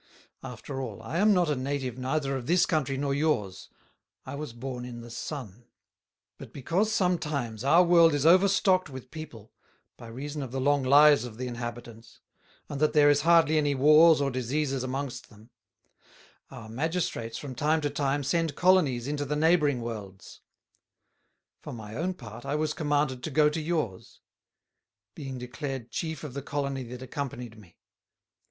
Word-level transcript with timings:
"After 0.41 0.81
all, 0.81 0.99
I 1.03 1.19
am 1.19 1.31
not 1.31 1.47
a 1.47 1.55
Native 1.55 1.95
neither 1.99 2.35
of 2.35 2.47
this 2.47 2.65
Country 2.65 2.97
nor 2.97 3.13
yours, 3.13 3.69
I 4.25 4.33
was 4.33 4.51
born 4.51 4.83
in 4.83 5.01
the 5.01 5.11
Sun; 5.11 5.63
but 6.39 6.51
because 6.51 6.91
sometimes 6.91 7.63
our 7.63 7.83
World 7.83 8.15
is 8.15 8.25
overstock'd 8.25 8.89
with 8.89 9.11
people, 9.11 9.51
by 9.97 10.07
reason 10.07 10.41
of 10.41 10.51
the 10.51 10.59
long 10.59 10.81
Lives 10.81 11.23
of 11.23 11.37
the 11.37 11.45
Inhabitants, 11.45 12.19
and 12.67 12.81
that 12.81 12.93
there 12.93 13.11
is 13.11 13.21
hardly 13.21 13.59
any 13.59 13.75
Wars 13.75 14.21
or 14.21 14.31
Diseases 14.31 14.81
amongst 14.83 15.29
them: 15.29 15.51
Our 16.49 16.67
Magistrates, 16.67 17.37
from 17.37 17.53
time 17.53 17.79
to 17.81 17.89
time, 17.91 18.23
send 18.23 18.55
Colonies 18.55 19.07
into 19.07 19.23
the 19.25 19.35
neighbouring 19.35 19.81
Worlds. 19.81 20.41
For 21.59 21.73
my 21.73 21.93
own 21.95 22.15
part, 22.15 22.43
I 22.43 22.55
was 22.55 22.73
commanded 22.73 23.21
to 23.21 23.29
go 23.29 23.49
to 23.49 23.61
yours; 23.61 24.19
being 25.13 25.37
declared 25.37 25.91
Chief 25.91 26.23
of 26.23 26.33
the 26.33 26.41
Colony 26.41 26.81
that 26.85 27.01
accompanyed 27.03 27.55
me. 27.55 27.77